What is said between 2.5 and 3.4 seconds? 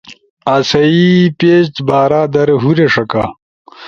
ہورے ݜکا